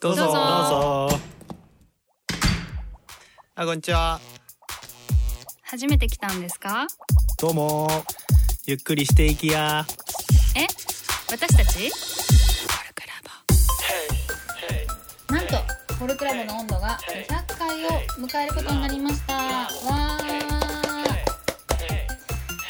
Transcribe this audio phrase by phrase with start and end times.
[0.00, 0.22] どうぞ。
[0.22, 1.08] どうぞ。
[3.54, 4.18] あこんにちは。
[5.64, 6.86] 初めて来たんですか？
[7.38, 7.86] どうも。
[8.64, 9.84] ゆっくりしていきや。
[10.56, 10.66] え？
[11.30, 11.90] 私たち？
[15.28, 15.56] なんと
[15.98, 16.98] コルクラブの温度が
[17.28, 17.88] 200回を
[18.18, 19.34] 迎えることになりました。
[19.34, 20.26] わー。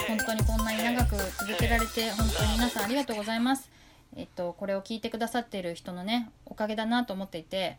[0.09, 3.69] 本当にこんなに長く続けられて本当に皆さんありがとうございます
[4.17, 7.79] えっとこれを聞いてくださっている人のねおかげだなと思っていて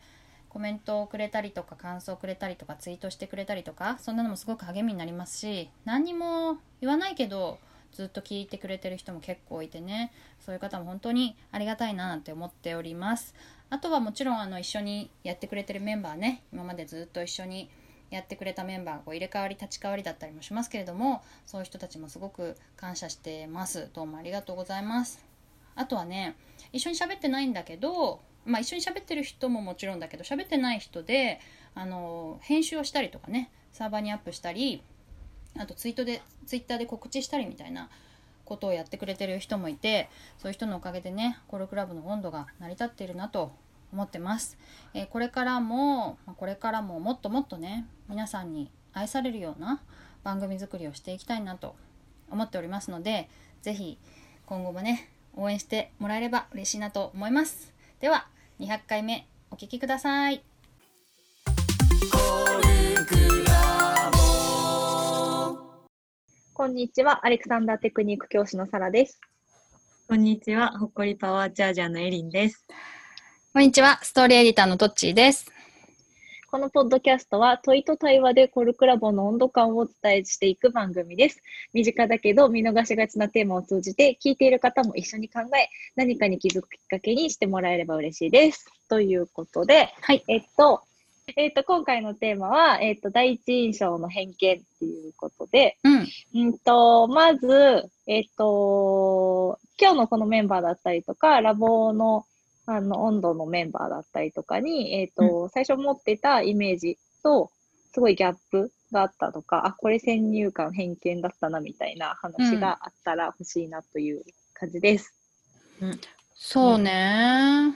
[0.49, 7.59] コメントをくれたりとか感想をくれたりとかツイートしてくれたりとかそんなのもすごく励みになりますし何にも言わないけど
[7.91, 13.33] ずっと聞いてくれてる人も結構いてねそういう方も本当にありがたいななんて思っております。
[13.69, 17.69] あとはもちろんあの一緒にやってくれてるメンバーね今までずっと一緒に
[18.09, 23.89] やってくれたメンバーこう入れ替わり立ち替わりだったりもしますけれどもそういう人たちもすごく感謝してます。
[23.93, 25.26] どうもありがとうございます。
[25.77, 26.35] あとはね
[26.73, 31.39] 一緒に喋ってないんだけどまあ一緒に喋ってる人ももちろんだけど喋ってない人で
[31.75, 34.81] あの編集をしたりとかねサーバーにアップしたり
[35.57, 37.89] あとツイートでツイッターで告知したりみたいな
[38.45, 43.51] ことをやってくれてる人もいてそういう人のおかげでねコールクラブの温度が成り立っているなと
[43.91, 44.57] 思ってます、
[44.93, 49.81] えーこれからもこれからももっともっとね皆さんに愛されるような
[50.23, 51.75] 番組作りをしていきたいなと
[52.29, 53.29] 思っておりますので
[53.61, 53.97] ぜひ
[54.45, 58.27] 今後もね応援してもらえれば嬉しいなと思いますでは
[58.59, 60.43] 200回目お聞きください
[66.53, 69.21] こんにちは、アレクサンダーテクニック教師のサラです。
[70.07, 72.65] こんにちは、ほっこりパワーチャージャーのエリンです。
[73.57, 75.51] こんにちはストーリーエディターのトッチーです
[76.49, 81.41] このポッドキャストは問いと対話でコルクラボの温度感をお伝えしていく番組です。
[81.73, 85.67] 身近だけど見逃しがちなテーマを通じて聞いている方も一緒に考え
[85.97, 88.65] 何かに気づくきっかけにしてもらえれば嬉しいです。
[88.87, 90.83] ということで、はいえっと、
[91.35, 94.35] えっと、今回のテーマは、えっと、第一印象の偏見っ
[94.79, 102.25] ていうことで、うんうんと、まず、えっと、今日のこのメンバーだったりとか、ラボの
[102.67, 107.49] あの温度のメンバーだったりとかに、えっと、最初持ってたイメージと、
[107.93, 114.21] すごいギャップがあったとか、あ、これ先入観偏見だったなみたいな話があったら欲しいなという
[114.53, 115.15] 感じです。
[116.35, 117.73] そうね、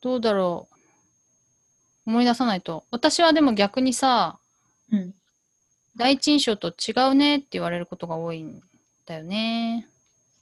[0.00, 2.10] どうだろう。
[2.10, 2.84] 思い出さないと。
[2.90, 4.38] 私はでも逆にさ
[4.92, 5.14] うん。
[5.96, 8.60] 第一印象と違うねって言われることが多いん
[9.06, 9.88] だよね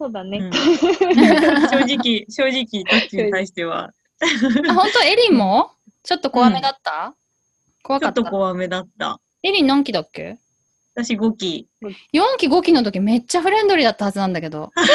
[0.03, 0.39] そうだね。
[0.39, 0.51] うん。
[1.71, 3.93] 正直、正直、どっちに対しては、
[4.69, 5.71] あ本当エリンも？
[6.03, 7.15] ちょっと怖めだった、
[7.85, 9.21] 怖ちょかっったと怖めだった。
[9.45, 10.39] エリン何期だっけ？
[10.97, 11.69] 私5期。
[12.13, 14.73] 4期5期の時めっちゃフレンドリーだったはずなんだけど。
[14.77, 14.89] 待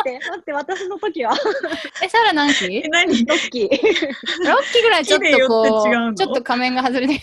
[0.00, 1.34] って、待って、私の時は、
[2.04, 2.76] えサラ何期？
[2.76, 3.24] え、何？
[3.26, 3.68] ロッキー。
[3.68, 3.72] 6
[4.72, 7.20] 期ぐらいちょっとこう ちょっと仮面が外れて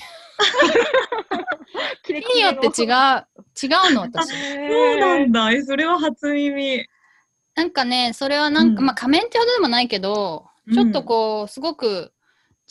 [2.04, 2.92] キレ期によって違う
[3.62, 4.36] 違うの私そ
[4.94, 5.52] うなんだ。
[5.52, 6.86] え、それは初耳。
[7.56, 12.14] なんかね、それはなんか、うんまあ仮面ってほどでもないけど、うんちょっとこう、すごく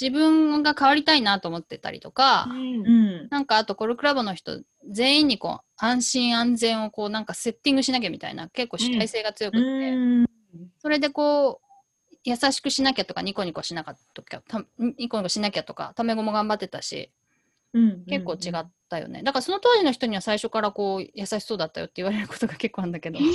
[0.00, 2.60] 自分が変わりたいなと思ってたりとか、うんう
[3.24, 3.28] ん。
[3.30, 10.26] なんかあとコルクラブの人全員にこう安心安全をこうなんかセッティングしなきゃみたいな結構主体性が強くうって、ん。
[10.80, 11.70] それでこう
[12.24, 17.10] 優しくしなきゃとかニコニコしなかったとかたニコニコしなきゃとかタメ語も頑張ってたし
[17.72, 23.20] うん結構違ったよね、だからその当時の人には最初からこう優しそうだったよって言われることが結構あるんだけど。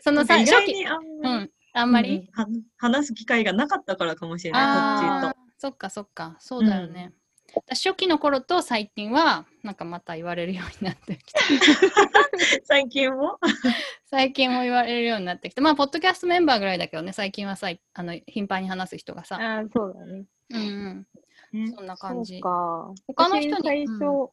[0.00, 1.50] そのさ意初期外にあんうまり、ん。
[1.72, 2.48] あんまり、うんは
[2.78, 4.78] 話す機会がなかったからかもしれない、こっち
[5.26, 7.12] ああ、そっかそっか、そうだよね。
[7.54, 11.40] 私初期の頃と最近は、なんかまた言われるようになってきた。
[11.40, 11.44] と。
[12.64, 13.38] 最近も？
[14.06, 19.36] 最近も言われるようになってきて、まあ、ポッドキャストメンバーぐらいだけどね、最近はさ、あの頻繁に話す人がさ。
[19.36, 20.24] あーそうだね。
[20.52, 21.06] うんうん、
[21.52, 22.34] そんな感じ。
[22.34, 22.42] そう。
[22.42, 22.94] か。
[23.06, 24.28] 他の人に私最初、うん。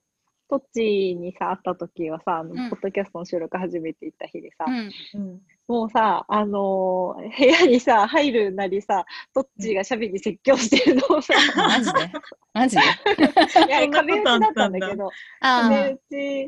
[0.49, 2.69] トッチにさ、会った時はさ、あのうん。
[2.69, 4.91] ポッドキャストの収録初めて行った日でさ、うん、
[5.21, 5.41] うん。
[5.67, 9.03] もうさ、あのー部屋にさ、入るなりさ、
[9.33, 12.11] トッチがシャビに説教してるのをさ、マジで？
[12.53, 12.81] マジで？
[12.81, 15.09] いや、壁打ちだったんだけど、
[15.41, 15.99] あ壁ー打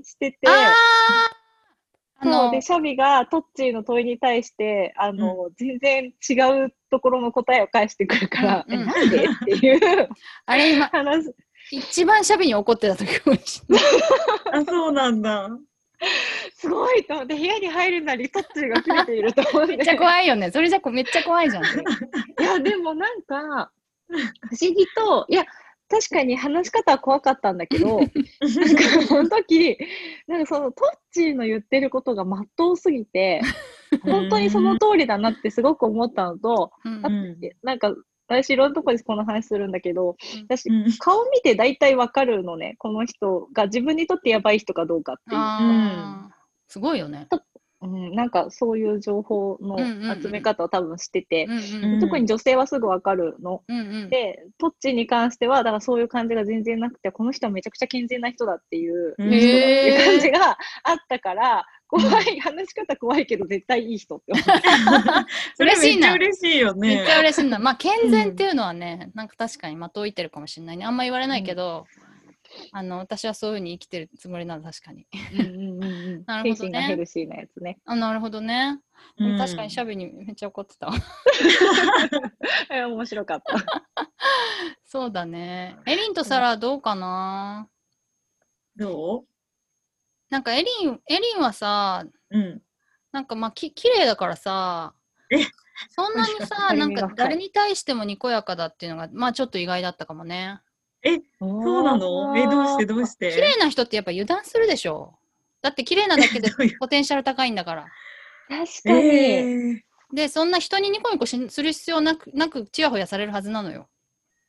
[0.01, 0.73] ちしてて、あ
[2.21, 9.17] そうで、シャビがトッチーの問いに対して、あの、全然違うところの答えを返してくるから、うんうんえなんで？
[9.17, 10.09] っていう
[10.45, 11.35] あれ今、話す。
[11.71, 13.83] 一番シャビに怒ってた時かもしれない。
[14.61, 15.49] あ、そうなんだ。
[16.55, 19.75] すごいと思って、部屋に入るなりトッチーが切れていると思って。
[19.77, 20.51] めっちゃ怖いよね。
[20.51, 21.63] それじゃこめっちゃ怖いじゃん。
[21.63, 21.67] い
[22.41, 23.71] や、でもなんか、
[24.07, 24.15] 不
[24.59, 25.45] 思議と、いや、
[25.89, 29.77] 確かに話し方は怖かったんだけど、 なんかその時、
[30.27, 33.41] なんかそのトッチーの言ってることがまっとうすぎて、
[34.03, 36.71] 本当にその通りだなってすごく思ったのと、
[37.63, 37.93] なんか、
[38.27, 40.15] 私いろんなとこでこの話するんだけど、
[40.47, 40.97] 私、うん。
[40.99, 46.31] 顔見て大体わかるのね、この人が自分にとってやばい人かどうかっていう。
[46.67, 47.27] すごいよね。
[47.81, 53.63] うん、なんかそういう情報のうんうんうん集め方を多分知っててう、んうんうん特に女性はすぐわかるの。
[53.67, 65.25] うんうんで、トッチに関しては、だからそういう感じが全然なくて、この人はめちゃくちゃ健全な人だっていう、人だっていう感じがあったから、怖い、話し方怖いけど絶対いい人って思 った。
[65.57, 66.95] 嬉しいなめっちゃ嬉しいよね。
[66.95, 67.59] めっちゃ嬉しいんだ。
[67.59, 70.85] まあ健全っていうのはね、なんか確かに的を置いてるかもしれないね。
[70.85, 71.85] あんま言われないけど、
[72.71, 75.05] あの私はそういうふうに生きてるつもりなの確かに。
[76.25, 77.79] なるほどねヘルシーなやつね。
[77.85, 78.79] あなるほどね。
[79.17, 80.89] でうんも確かにシャビにめっちゃ怒ってた。
[82.71, 83.83] え 面白かった。
[84.85, 85.77] そうだね。
[85.85, 87.69] エリンとサラはどうかな？
[88.75, 89.25] ど
[90.29, 92.61] なんかエリン、エリンはさ、ううん。
[93.11, 94.93] なんかまあき綺麗だからさ
[95.31, 95.37] え、
[95.89, 100.59] そんなにさ、なんか誰に対してもにこやかだっていうのが、まあちょっと意外だったかもね。
[101.39, 102.37] そうなの？
[102.37, 102.85] え、どうして？
[102.85, 103.31] どうして？
[103.31, 105.17] 綺麗な人ってやっぱ油断するでしょ。
[105.61, 106.49] だって綺麗なだけで
[106.79, 107.85] ポテンシャル高いんだから。
[108.49, 108.99] 確かに。
[108.99, 109.79] えー
[110.11, 113.87] で、そんな人にニコニコしする必要なく、なく、ちやほやされるはずなのよ。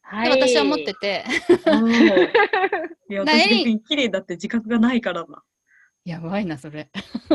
[0.01, 0.31] はい。
[0.31, 1.23] で、私は思ってて、
[1.67, 5.43] うんいや、 だエリン私別に綺麗だって自覚がないからな。
[6.07, 6.89] やばいな、それ。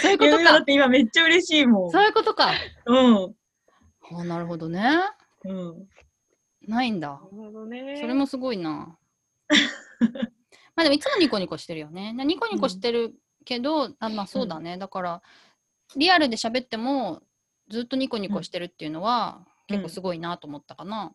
[0.00, 0.64] そういうことかだっ。
[0.64, 1.90] て今めっちゃ嬉しいもん。
[1.90, 2.52] そういうことか。
[2.86, 3.34] うん。
[4.18, 4.82] あなるほどね。
[5.44, 5.86] うん。
[6.68, 7.08] ないんだ。
[7.08, 7.98] なるほどね。
[8.00, 8.98] それもすごいな。
[10.76, 12.12] まあでもいつもニコニコしてるよね。
[12.12, 14.78] なニコニコしてるけど、あまあそうだね。
[14.78, 15.22] だから、
[15.96, 17.22] リアルで喋っても
[17.68, 21.14] ずっとニコニコしてるっていうのは、うん結構すごいなと思ったかな。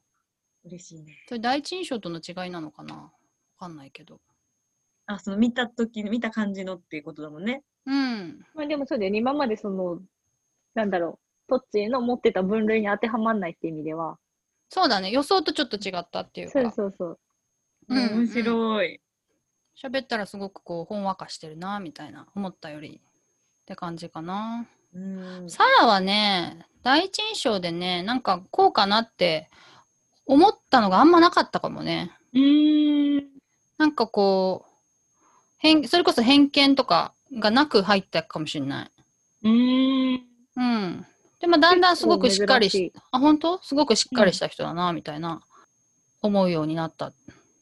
[0.63, 1.17] 嬉しいね。
[1.27, 3.11] それ第一印象との違いなのかなわ
[3.57, 4.21] かんないけど。
[5.07, 7.63] あ、その見たとき、見た感じのっていうことだもんね。
[7.85, 8.45] うん。
[8.53, 9.17] まあでもそうだよね。
[9.17, 9.99] 今までその、
[10.75, 14.19] なんだろう、トッチーの持ってた分類に当てはまんないって意味では。
[14.73, 15.11] そうだね。
[15.11, 16.71] 予想とちょっと違ったっていうそうか。
[16.71, 17.19] そうそう。
[17.89, 18.99] うんうん面白い。
[19.79, 22.25] 喋ったらすごくこう、ほんわかしてるな、みたいな。
[22.35, 22.99] 思ったより。
[22.99, 24.65] って感じかな。
[24.95, 25.47] うん。
[25.47, 29.47] サラはね、第一印象でね、なんかこうかなって
[30.25, 32.11] 思ったのがあんまなかったかもね。
[32.33, 33.27] うーん。
[33.77, 34.71] なんかこう、
[35.59, 38.91] 偏それこそ偏見とかがなく入ったかもしれない。
[39.43, 40.21] うーん。
[40.55, 41.05] うん。
[41.43, 43.61] でもだんだんすごくしっかりしあ、本当？
[43.61, 45.41] すごくしっかりした人だな、みたいな、
[46.21, 47.11] 思うようになった。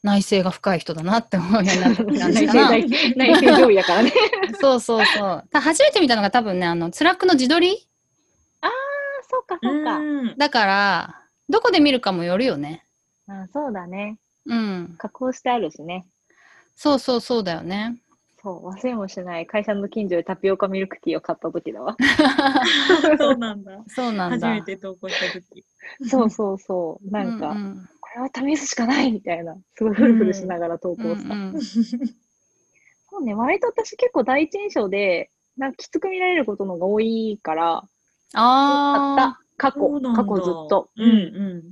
[0.04, 2.12] 内政が深い人だなって思うようになったな。
[2.30, 4.12] 内政上位だからね。
[4.60, 5.44] そうそうそう。
[5.50, 7.88] た初めて見たのが多分ね、あの、ツラックの自撮り？
[8.60, 8.70] あ、
[9.28, 9.96] そうか、そうか。
[9.96, 12.86] うんだから、どこで見るかもよるよね。
[13.26, 14.16] あそうだね。
[14.46, 14.94] うん。
[14.96, 16.06] 加工してあるしね。
[16.76, 17.96] そうそうそうだよね。
[18.42, 19.46] そう、忘れもしない。
[19.46, 21.96] 会社の近所でタピオカミルクティーを買った時だわ。
[23.18, 23.84] そうなんだ。
[23.86, 24.48] そうなんだ。
[24.48, 25.64] 初めて投稿したとき。
[26.08, 27.10] そうそうそう。
[27.10, 29.56] なんか、ううんこれは試すしかないみたいな。
[29.74, 31.34] すごいフルフルしながら投稿した。
[31.34, 37.86] うんうんそうね、割と私結構第一印象で、なんかきつく見られることの方が多いから、あ
[38.34, 39.40] ああ、った。
[39.58, 40.88] 過去、過去ずっと。
[40.96, 41.62] うんうん。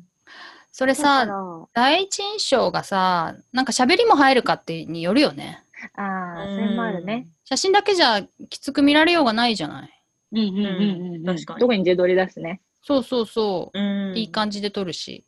[0.70, 5.64] それさ、ら、第一印象がさ、なんか喋りも入るかってによるよね。
[5.94, 7.28] ああ、それもあるね。
[7.44, 10.04] 写真だけじゃきつく見られようがないじゃない。
[10.32, 11.24] うんうんうんうん。
[11.24, 12.60] 確かに特に自撮りだしね。
[12.82, 13.78] そうそうそう。
[13.78, 14.16] うん。
[14.16, 15.24] いい感じで撮るし。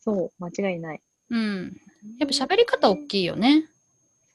[0.00, 1.00] そう、間違いない。
[1.30, 1.76] うん。
[2.18, 3.64] やっぱ喋り方大きいよね。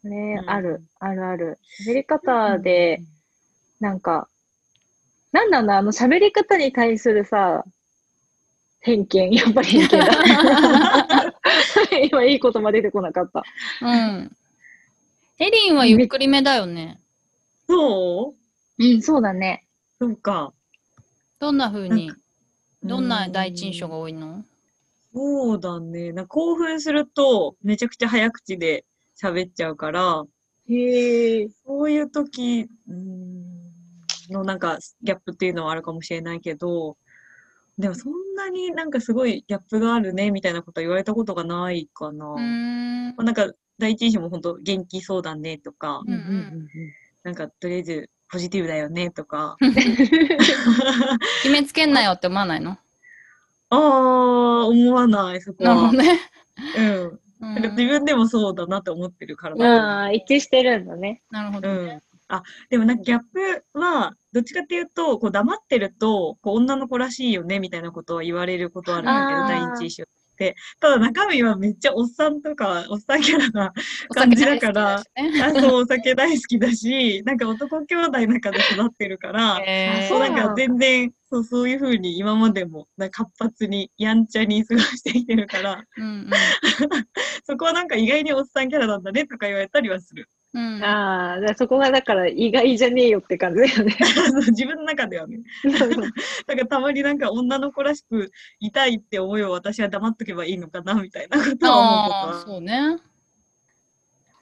[0.02, 1.60] それう、んある、あるある。
[1.86, 3.02] 喋り方で、
[3.80, 4.28] なんか、
[5.32, 7.64] なんなんだ、あの喋り方に対するさ、
[8.80, 11.34] 偏見、やっぱり偏見だ。
[12.10, 13.44] 今いい言葉出てこなかった。
[13.82, 14.37] うん。
[15.40, 17.00] エリンはゆっくりめだよね。
[17.68, 18.34] そ
[18.80, 18.84] う？
[18.84, 19.68] うん、そうだね。
[20.00, 20.52] そうか。
[21.40, 22.12] どんな風に、
[22.82, 24.44] どんなうん第一印象が多いの？
[25.14, 26.12] そうだね。
[26.12, 28.84] なんか興奮すると、めちゃくちゃ早口で
[29.22, 30.24] 喋っちゃうから、
[30.68, 31.50] へえ。
[31.68, 33.46] そういう時うん
[34.32, 36.98] のなんかギャップっていうのはあるかもしれないけど、
[37.78, 42.26] でもそんなになんかすごいギャップがあるねみたいなことは言われたことがないかな。
[42.26, 46.68] うーんまあ、なんか第一印象も本当元気そうだねとか、うんうん
[47.24, 52.72] なんかとりあえずポジティブだよねとか、決めつけんなよって思わないの？
[52.72, 52.78] あ
[53.70, 55.98] あ、思わない、そこはなるほど。
[56.04, 56.20] ね。
[56.78, 57.20] うん。
[57.40, 61.22] うなんか自ん、分でもそうだなと思ってるからああ、一致してるんだね。
[61.30, 61.76] なるほどね。
[61.76, 62.02] うん。
[62.30, 63.20] あ、でもなんかギャッ
[63.74, 70.08] プは、どっちかっていうと、こう黙ってると、こう女の子らしいよね、みたいなことは言われることあるんだけど、第一印象。
[70.38, 73.74] って、ただ中身はめっちゃおっさんとか、おっさんキャラな
[74.14, 75.42] 感じだから、ね。
[75.44, 80.08] あそう、お酒大好きだし、なんか男兄弟の中で育ってるから、へー。
[80.08, 86.30] そうなんか全然、そう、そういう風に今までも、なんか活発に、やんちゃに過ごしてきてるから、うん。
[87.46, 90.30] そこはなんか意外におっさんキャラなんだねとか言われたりはする。
[90.54, 93.96] うんうんああ、そこがだから意外じゃねえよって感じだよね。
[94.50, 95.40] 自分の中ではね。
[95.64, 95.88] だ
[96.56, 102.42] からたまになんか女の子らしくいたいって思いを私は黙っとけばいいのかなみたいなことは思う。
[102.42, 102.98] そうね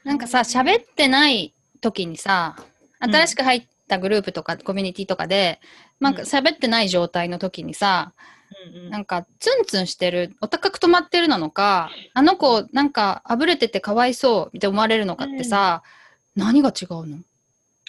[0.04, 2.56] なんかさ喋ってない時にさ
[3.00, 5.60] 新しく入ったグループとかコミュニティとかで、
[6.00, 8.35] なんか喋ってない状態の時にさ、うん
[8.76, 15.84] うんなんかツンツンしてるお高く止まってるなのかあの子なんかあぶれててかわいそうって思われるのかってさ、
[16.36, 17.18] 何が違うの？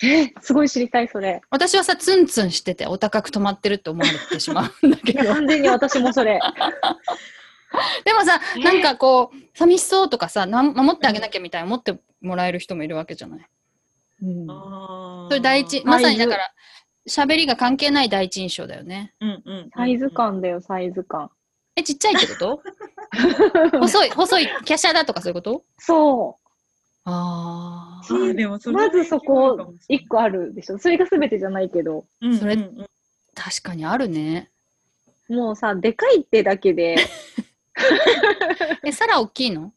[0.02, 1.40] え、すごい知りたい、それ。
[1.48, 5.24] 私はさツンツンしててお高く止まってるって思われてしまうんだけど。
[5.32, 6.38] 完全に私もそれ。
[8.04, 8.60] でもさえ？
[8.62, 13.40] なんかこう寂しそうとかさなん守ってあげなきゃみたいな思ってもらえる人もいるわけじゃない？
[14.22, 14.46] うん。
[14.46, 16.52] それ第一まさにだから
[17.08, 19.14] 喋りが関係ない第一印象だよね。
[19.20, 19.70] うんうんうんうん。
[19.70, 21.30] サイズ感だよ、サイズ感。
[21.76, 22.62] えちっちゃいってこと？
[23.80, 25.64] 細い細い華奢だとかそういうこと？
[25.78, 26.38] そ
[27.04, 28.34] ああー。
[28.34, 28.60] でもう。
[28.60, 30.78] それまずそこ、一一個あるでしょ。
[30.78, 32.06] それが全てじゃないけど、
[32.38, 32.80] それうんうん。
[32.80, 32.86] うん
[33.38, 34.50] 確かにあるね。
[35.28, 36.96] もうさ、でかいってだけで、
[38.82, 39.74] えサラ大きいの？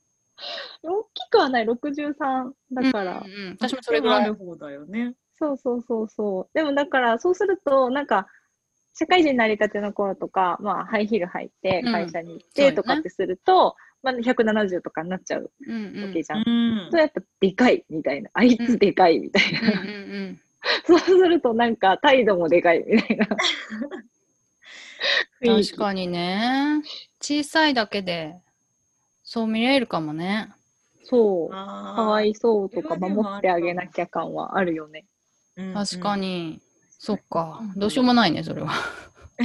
[0.82, 3.22] 大きくはない、63だから。
[3.26, 3.58] うんうんうん。
[3.60, 4.24] 私もそれぐらい。
[4.24, 5.14] ある方だよね。
[5.40, 6.50] そうそうそうそう。
[6.54, 8.28] でもだから、そうすると、なんか、
[8.94, 16.40] 社会人になりたての頃とか、まあ、ハイヒール履いて、うん会社に行ってとかってすると、まあ、170とかになっちゃううんうんわけじゃん。
[16.40, 18.30] うんそうやっぱ、でかいみたいな。
[18.34, 19.60] あいつでかいみたいな。
[19.82, 19.98] うんうんう
[20.32, 20.42] ん
[20.86, 23.28] そうすると、なんか、態度もでかいみたいな。
[25.40, 26.82] 確かにね
[27.22, 28.36] 小さいだけで
[29.24, 30.50] そう見れるかもね
[31.10, 31.50] そう。
[31.50, 35.06] かわいそうとか、守ってあげなきゃ感はあるよね。
[35.60, 36.62] うん確かに、
[36.98, 37.62] そっか。
[37.76, 38.72] どうしようもないねそれは。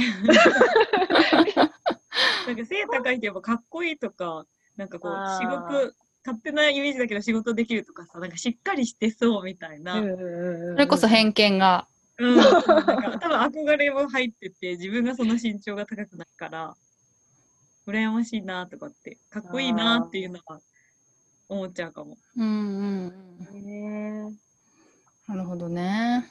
[2.47, 4.45] なんか背高いってやっぱかっこいいとか、
[4.77, 5.93] なんかこう仕事、
[6.25, 9.99] 勝手なイメージだけど仕事できるとかさ、なんかしっかりしてそうみたいな。
[9.99, 10.73] うん。
[10.73, 11.87] それこそ偏見が。
[12.17, 16.75] なんか多分憧れも入ってて、自分がその身長が高くないから、
[17.87, 20.61] 羨ましいなとかって、かっこいいなっていうのは
[21.49, 22.17] 思っちゃうかも。
[22.37, 23.37] うんうん。
[23.53, 24.44] うんね
[25.27, 26.29] なるほどね。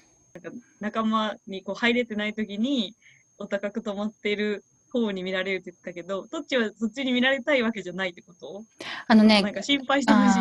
[0.81, 2.95] 仲間にこう入れてない時に、
[3.39, 8.65] お高く止まってる方に見られるって言ってたけど、どっちはそっちに見られたいわけじゃないってこと？
[9.09, 10.39] あのねなんか心配してほしい。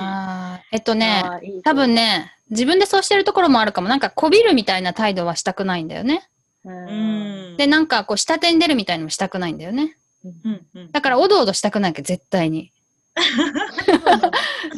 [0.72, 1.24] えっとね
[1.64, 3.88] 多分ね自分でそうしてるところもあるかも。
[3.88, 6.28] なんかこびるみたいな態度はしたくないんだよね。
[6.66, 6.70] う。
[6.70, 7.54] うん。
[7.54, 7.58] ん。
[7.58, 9.98] でなんかこう下手に出るみたいのもしたくないんだよね。
[10.24, 12.72] うんうん、だからおどおどしたくないわけ絶対に。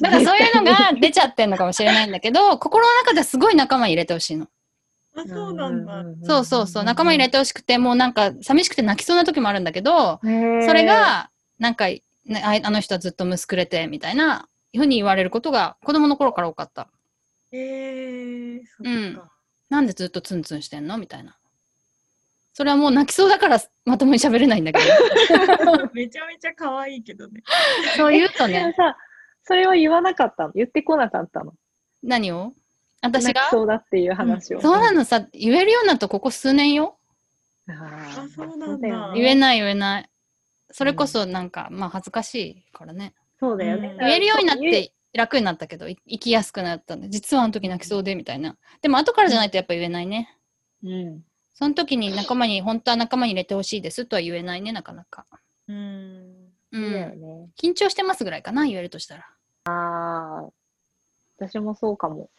[0.01, 4.47] だからそういうのが出ちゃってんのかもしれないんだけど 心の中ではすごい仲間に入れてほしいの。
[5.15, 6.03] あ、そうなんだ。
[6.23, 12.03] そうそうそう仲間に入れてほしくてもうなんか寂しくて泣きそうな時もあるんだけどそれ、がなんか、ね、
[12.43, 16.89] ああの人はずっと息くれてみたいなふうに言われることが子供の頃から多かった。
[17.51, 19.21] へえー、そうん。
[19.69, 20.97] なんでずっとツンツンしてんの？
[20.97, 21.37] みたいな。
[22.53, 24.85] それはもう泣きそうだからまともに喋れないんだけど。
[25.93, 27.43] めちゃめちゃ可愛いけどね。
[27.97, 28.73] そう言うとね
[29.45, 30.51] それは言わなかったの。
[30.53, 31.53] 言ってこなかったの。
[32.03, 32.53] 何を？
[33.01, 34.61] 私泣がきそうだっていう話を。
[34.61, 35.27] そうなのさ。
[35.31, 36.97] 言えるようになったここ数年よ。
[37.67, 39.11] あそうなんだ。
[39.15, 40.09] 言えない言えない。
[40.71, 43.13] それこそなんか、まあ恥ずかしいからね。
[43.39, 43.89] そうだよね。
[43.89, 43.97] うん。
[43.99, 48.57] 言えるようになって楽になったけどい生きやすくなったんで実はあの時泣きそうでみたいな。
[48.81, 50.35] でも後からじゃないとやっぱ言えないね。
[50.83, 51.21] うん。
[51.53, 55.25] その時に仲間に本当は仲間に入れてほしいですとは言えないねなかなか。
[55.67, 55.75] うん。
[56.71, 56.91] うん。
[56.91, 57.13] ね。
[57.61, 59.25] 緊張してますぐらいかな言えるとしたら
[61.37, 62.29] 私もそうかも。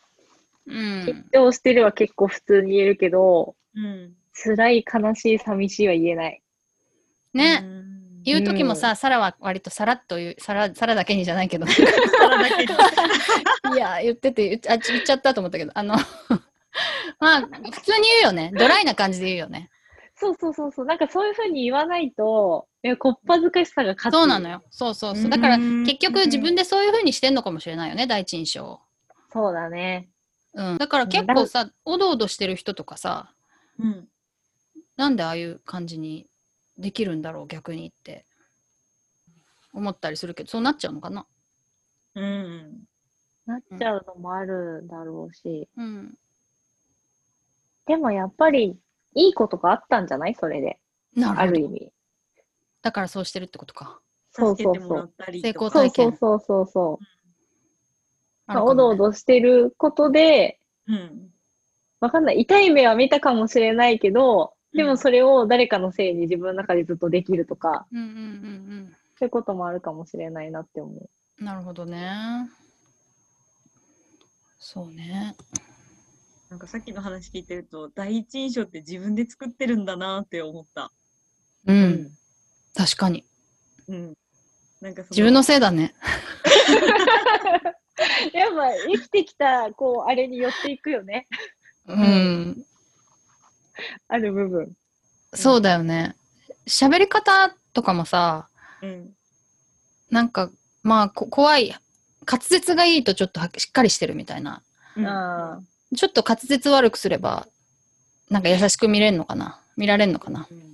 [0.67, 4.15] うん緊張してるは結構普通に言えるけど、うん。
[4.33, 6.43] 辛い、悲しい、寂しいは言えない。
[7.33, 7.87] ね、うん
[8.27, 11.67] 言う時もさ、サラは割とさらっと言う、サラ、サラだけにじゃないけど。
[11.67, 11.71] い
[13.77, 15.95] や、言ってて言っあ言っちゃったと思ったけど、あの、
[17.21, 17.47] まあ、普
[17.83, 18.51] 通に言うよね。
[18.53, 19.71] ドライな感じで言うよね。
[20.17, 20.87] そうそうそうそう。
[20.87, 24.17] なんかそういうふうに言わないと、いや、こっぱずかしさが勝つ。
[24.17, 24.49] そうなの。
[24.49, 24.65] よ。
[24.71, 25.31] そうそうそう。
[25.31, 28.81] だから、うん結局自分でそういう風にしてんのかもしれないよね、第一印象。
[29.37, 30.09] そうだね。
[30.55, 30.79] うん。
[30.79, 33.35] だから結構さ、おどおどしてる人とかさ、
[33.79, 34.09] うん。
[34.97, 36.27] なんでああいう感じに
[36.79, 38.25] できるんだろう、逆にって。
[39.75, 41.27] 思ったりするけど、そうなっちゃうのかな？
[42.15, 42.85] うん。
[43.45, 45.69] なっちゃうのもあるだろうし。
[45.77, 46.17] うん。
[47.85, 48.75] でもやっぱり、
[49.15, 50.35] いいことがあったんじゃない？
[50.35, 50.79] それで。
[51.15, 51.41] なるほど。
[51.43, 51.93] ある意味。
[52.81, 54.01] だからそうしてるってことか。
[54.33, 55.13] そうそうそう
[55.43, 57.05] 成功体験そうそうそうそう。
[58.47, 61.31] まあ、おどおどしてることで、うん。
[62.01, 62.41] わかんない。
[62.41, 71.11] 痛い目は見たかもしれないけど、でうんもそれを誰かのせいに自分の中でずっとできるとか、うんうんうんそういうこともあるかもしれないなって思う。
[71.41, 72.49] うんなるほどね
[74.59, 75.37] そうね
[76.49, 80.93] なんかさっきの話聞いてると、第一印象って自分で作ってるんだなって思った。
[81.67, 82.11] うん、
[82.75, 83.25] 確かに
[83.89, 84.15] うん。
[84.81, 85.95] なんかそ自分のせいだね
[88.33, 91.27] やっぱ生きてきた、こう、あれに寄っていくよね。
[91.89, 92.67] うん
[94.09, 94.73] ある部分。
[95.35, 96.17] そうだよね
[96.67, 98.49] 喋り方とかもさ
[98.83, 99.11] うん。
[100.11, 100.51] なんか
[100.83, 101.75] まあこ怖い
[102.27, 104.63] 滑舌がいいとちょっとはしっかりしてるみたいな
[104.97, 105.07] うん。
[105.07, 105.61] あ
[105.95, 107.47] ちょっと滑舌悪くすれば
[108.31, 110.66] なんか優しく見れるのかな見られるのかなうん。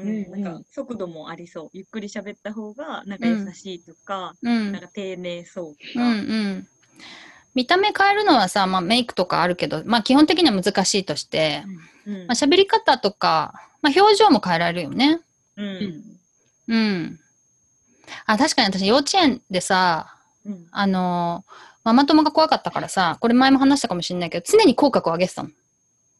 [0.00, 1.70] ううんうんん、なんか速度もありそう。
[1.72, 6.32] ゆっくり喋った方が、なんか優しいとか、うんなんか丁寧そうとうんうか。
[6.60, 6.68] ん
[7.54, 11.64] 見た目変えるのはさ、まあ、メイクとかあるけど、まあ、基本的には難しいとして、
[12.06, 13.52] うんまあ、喋り方とか、
[13.82, 15.20] まあ、表情も変えられるよね。
[15.56, 16.04] うん。
[16.68, 17.20] うん。
[18.26, 20.14] あ、確かに私幼稚園でさ、
[20.44, 20.66] うん。
[20.70, 25.48] あのーママ友が怖かったからさ、これ前も話したかもしれないけど、常に口角を上げてたの。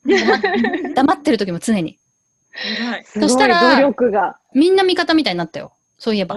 [0.94, 1.98] 黙ってる時も常に。
[3.04, 4.38] そしたら努力が。
[4.54, 5.72] みんな味方みたいになったよ。
[5.98, 6.36] そういえば。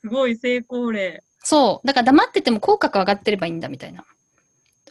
[0.00, 1.22] すごい成功例。
[1.40, 1.86] そう。
[1.86, 4.04] だから黙ってても口角上がってればいいんだみたいな。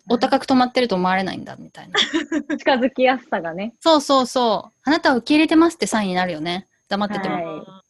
[0.09, 1.99] お高く止まってると思われないんだみたいな。
[2.57, 3.73] 近づきやすさがね。
[3.79, 4.79] そうそうそう。
[4.83, 6.67] あなたは受け入れてますってサインになるよね。
[6.87, 7.35] 黙ってても。
[7.35, 7.85] はい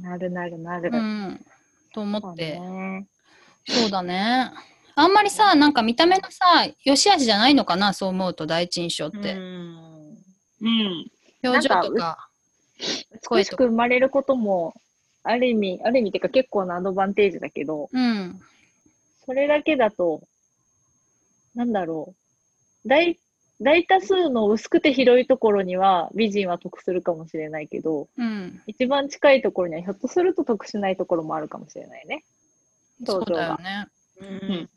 [0.00, 0.90] なるなるなる。
[0.92, 1.44] うん。
[1.92, 2.58] と思そうって。
[2.58, 3.06] ね
[3.68, 4.50] そうだね。
[4.94, 9.34] あんまりさ、なんか見た目のさ、良し悪しじゃないのかな、そう思うと第一印象っうんて。
[9.34, 11.10] うん。
[11.42, 12.30] 表情とか。
[13.30, 14.74] 美しく生まれることも、
[15.22, 18.40] ある意味、ある意味っていうか結構なアドバンテージだけど、うん。
[19.26, 20.22] それだけだと、
[21.54, 22.14] なんだろ
[22.84, 22.88] う。
[22.88, 23.18] 大、
[23.60, 28.62] 大多数の薄くて広いところには美人は得するかもしれないけど、うん。
[28.66, 32.24] 一番近いところにはひょっとすると得しないところもあるかもしれないね。
[33.04, 33.42] そう表情が。
[33.42, 33.88] だよね。
[34.20, 34.68] うん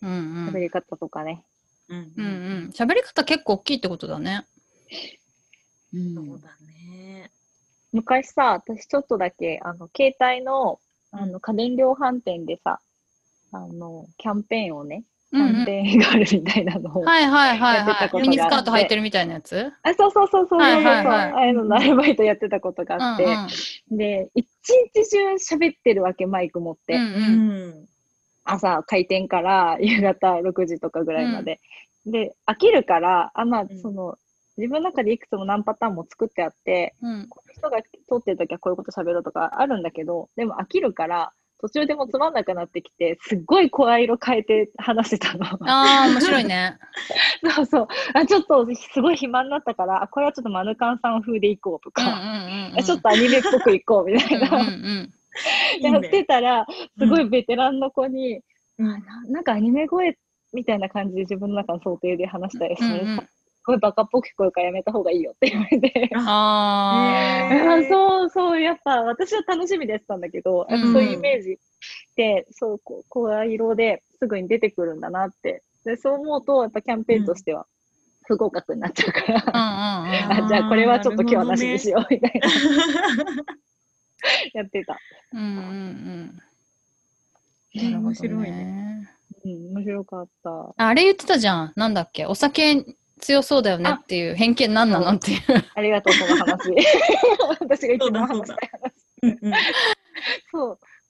[0.00, 0.58] うんうん喋。
[0.60, 1.44] り方とかね。
[1.88, 2.28] うんうんう
[2.68, 2.70] ん。
[2.74, 4.46] 喋り方結構大きいってことだね。
[5.92, 7.30] そうだね。
[7.92, 10.78] 昔さ、私ちょっとだけ、あの、携帯の、
[11.10, 12.80] あの、家電量販店でさ、
[13.52, 18.20] あの、キャンペーンをね、キうんうんャンペーンがあるみたいなのを、はいはいはいはい。
[18.22, 19.72] ミニスカート履いてるみたいなやつ？
[19.82, 24.46] あ、そうそうそうそうはいはいはいああいうののアルバイトやってたことがあって、うんで、一
[24.94, 26.94] 日中喋ってるわけ、マイク持って。
[26.94, 27.02] うん。
[27.02, 27.68] うんううん。
[27.84, 27.88] ん。
[28.44, 31.60] 朝開店から夕方6時とかぐらいまで。
[32.06, 34.16] で、飽きるから、あ、まあう、んその、
[34.58, 37.28] 自分の中でいくつも何パターンも作ってあって、うん。
[37.28, 45.46] この人が通ってるときはこういうこと喋ろうとかあるんだけど、でも飽きるから、途中でもつまんなくなってきて、すっごい声色変えて話してたの。
[45.68, 46.78] ああ、面白いね。
[47.54, 47.88] そうそう。
[48.14, 52.78] あ、ちょっとすごい暇になったから、あこれはちょっとマヌカンさん風でいこうとか、うんうん。
[52.78, 54.56] あちょっとアニメっぽくいこうみたいな。
[54.56, 55.10] うん。
[55.80, 56.66] やっねてたら、
[56.98, 58.40] すごいベテランの子に、
[58.78, 58.96] うんな
[59.28, 60.16] なんかアニメ声
[60.52, 62.88] みたいな感じで自分の中の想定で話したりする。
[62.88, 66.10] うんうんすごいバカっぽく聞こえるからやめた方がいいよって言われて。
[66.14, 71.56] ああ そうそう、やっぱ私は楽しみでやってたんだけど、やっぱそういうイメージっ
[72.16, 75.62] て、そう、こう声色ですぐに出てくるんだなって。
[75.84, 77.66] で、そう思うと、やっぱキャンペーンとしては
[78.26, 80.46] 不合格になっちゃうから、 あ。
[80.48, 82.48] じゃあこれはちょっと今日はなしにしようみたいな、
[84.54, 84.98] やってた。
[85.32, 86.38] うんうんうん。
[87.74, 89.08] えー面白いね。
[89.44, 90.74] うん、面白かった。
[90.76, 91.72] あれ言ってたじゃん。
[91.76, 92.26] なんだっけ？
[92.26, 92.84] お酒
[93.18, 95.40] 強そうだよねっていう偏見何なのっていう。
[95.74, 96.70] ありがとう、その話。
[97.60, 98.92] 私が一番話したい話。
[99.22, 99.52] うんうん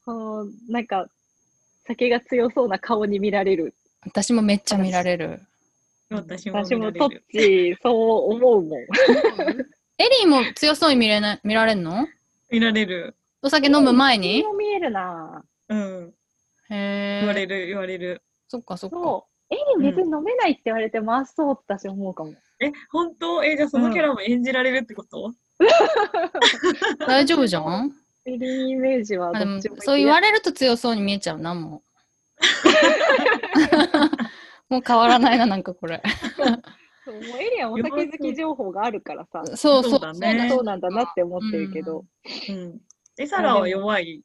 [0.04, 1.06] そう、なんか、
[1.86, 3.74] 酒が強そうな顔に見られる。
[4.04, 5.40] 私もめっちゃ見られる。
[6.10, 6.92] 私も私も。
[6.92, 8.80] トッチー、そう思うもん。
[10.00, 12.06] エリーも強そうに見れない見られるの？
[12.50, 13.14] 見られる。
[13.42, 14.42] お酒飲む前に？
[14.42, 16.14] そう見えるなうん。
[16.70, 17.18] へえ。
[17.20, 18.22] 言われる、言われる。
[18.48, 19.24] そっかそっか。
[19.50, 19.58] そう。
[19.78, 22.34] エリン別に飲めないって言われても、あ、そうって私思うかも。
[22.60, 23.44] え、本当？
[23.44, 25.32] え、じゃあそのキャラも演じられるってこと？
[27.06, 27.92] 大丈夫じゃん？
[28.24, 32.42] エリンイメージはあでもどっちもそう言われれると強そうに見えちゃうな、もう。
[34.74, 36.02] もう変わらないな、なんかこれ。
[36.36, 42.04] そうもうエリンはお酒好き情報があるからさ、そうそうそうだねそうなんだなって思ってるけど、
[42.50, 42.78] うん。
[43.16, 44.22] え、サラは弱い？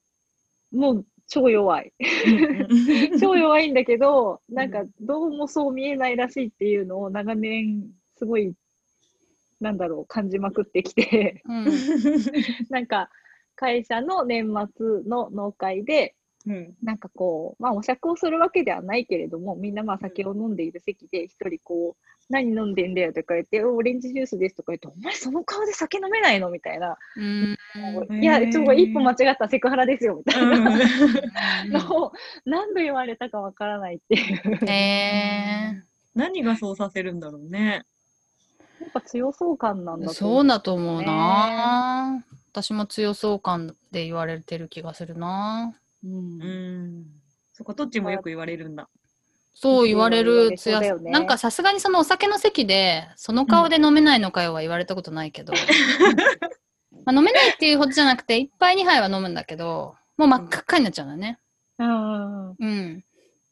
[0.72, 1.91] もう超弱い。
[2.00, 8.54] うん超弱いんだけど、なんかどうもそう見えないらしいっていうのを長年すごい、
[9.60, 11.65] なんだろう、感じまくってきて、うん。
[12.69, 13.10] なんか、
[13.56, 16.15] 会社の年末の農会で、
[16.46, 16.74] うん。
[16.84, 26.50] なんかこう、まあお酌をするわけではないけれども、みんなまあ酒を飲んでいる席で、一人こう、何飲んでんだよとか言って、オレンジジュースですとか言って、お前その顔で酒飲めないの？
[26.50, 26.98] みたいな。
[27.18, 27.58] うん。
[28.22, 30.58] いや、ちょっと一歩間違ったらセクハラですよ、みたいな。
[30.58, 30.64] うん。
[31.72, 32.12] のを
[32.46, 34.66] 何度言われたかわからないっていう。
[34.70, 35.82] え
[36.16, 37.86] 何がそうさせるんだろうね。
[38.80, 46.42] やっぱ強そう感なんー、だとそうだと思うな、私も強そう感で言われてる気がするなうん。
[46.42, 47.06] うん。
[47.54, 48.89] そこ、どっちもよく言われるんだ。
[49.56, 51.12] そう言われるそう強さだよね。
[51.12, 55.54] なんかさすがにそのお酒の席でその顔で飲めないのかよは言われたことないけど、
[57.06, 61.39] まあ、飲めないっていうほどじゃなくて1杯2杯は飲むんだけどもう真っ赤っかになっちゃうのね。
[61.78, 63.04] うんうんうん。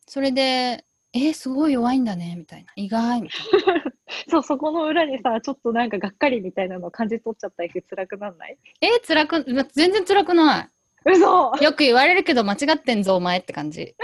[0.08, 2.72] それでえー、すごい弱いんだねみたいな。
[2.76, 3.84] 意外みたいな。
[4.30, 8.58] そう、そこの裏にさ、ちょっとなんかがっかりみたいなのを感じ取っちゃったりして辛くなんない？
[8.82, 10.70] えー、辛く全然辛くない
[11.06, 11.56] 嘘。
[11.62, 13.96] よく言われるけど間違ってんぞお前って感じ。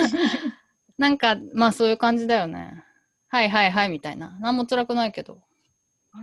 [0.98, 2.84] なんかまあそういう感じだよね。
[3.28, 4.36] はいはいはいみたいな。
[4.40, 5.40] 何も辛くないけど。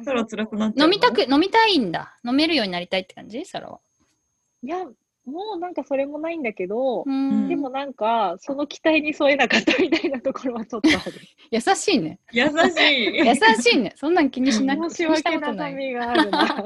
[0.06, 0.94] そら辛くなっちゃうの。
[0.94, 2.18] 飲みたく飲みたいんだ。
[2.24, 3.44] 飲めるようになりたいって感じ？
[3.46, 3.80] サラは。
[4.64, 4.86] いや、
[5.30, 11.14] もうなんかそれもないんだけど、うんでもなんか、その期待に添えなかったみたいなところはちょっとある。
[11.52, 13.18] 優しいね優しい。
[13.26, 16.48] 優しいねそんなん気にしなく申気にしたし訳ことなさみがあるな。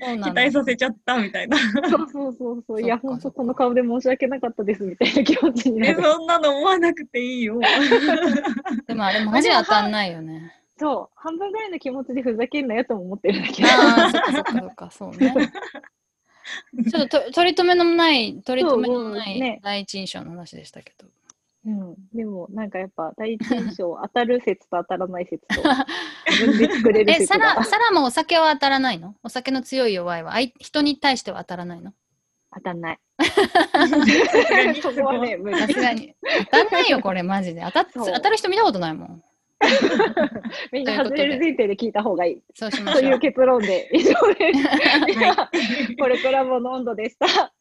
[0.00, 1.56] 期の待させちゃったみたいな。
[1.58, 2.82] そうそうそうそう。
[2.82, 6.02] いや、ほんとこの顔で申し訳なかったですみたいな気持ちになえ、る。
[6.02, 7.60] そんなの思わなくていいよ。
[8.86, 11.14] でもあれマジ当たんないよねそう。
[11.14, 13.68] 半分ぐらいの気持ちでふざけんなよとも思ってるんだけど。
[13.68, 15.52] ああそっかそっかそっかそうね
[16.90, 21.06] ちょっとと取り留めのない取り留めのない第一印象の話でしたけど。
[21.64, 21.94] うん。
[22.12, 25.62] でも、なんかやっぱ、第一印象、当たる説と当たらない説と、
[26.28, 29.14] 自分で作れるえ説がサラサラもお酒は当たらないの？
[29.22, 30.32] お酒の強い弱いは？
[30.32, 31.92] 相人に対しては当たらないの？
[32.54, 32.98] 当たんない。
[34.74, 35.58] に そこはね、無理。
[35.58, 36.14] さすがに。
[36.50, 37.62] 当たんないよこれマジで。
[37.62, 39.22] 当た当たる人見たことないもん
[40.72, 42.42] みんな外れる前提で聞いた方がいい。
[42.54, 45.18] そうしましょというう結論で以上です。
[45.18, 45.50] で は、
[45.98, 47.52] これからもの温度でした。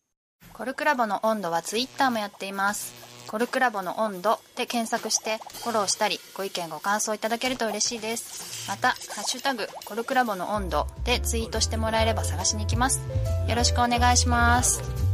[0.53, 3.11] コルクラボの温度はツイッターもやっています。
[3.27, 8.69] コルクラボの温度で検索してフォローしたりご意見ご感想いただけると嬉しいです。
[8.69, 13.01] また、ハッシュタグコルクラボの温度でツイートしてもらえれば探しに行きます。
[13.47, 15.10] よろしくお願いします。